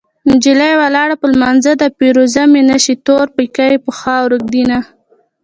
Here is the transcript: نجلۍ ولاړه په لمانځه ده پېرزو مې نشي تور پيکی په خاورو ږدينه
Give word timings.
نجلۍ 0.29 0.73
ولاړه 0.81 1.15
په 1.21 1.25
لمانځه 1.33 1.73
ده 1.81 1.87
پېرزو 1.97 2.43
مې 2.51 2.61
نشي 2.69 2.95
تور 3.05 3.25
پيکی 3.35 3.73
په 3.85 3.91
خاورو 3.99 4.37
ږدينه 4.43 4.77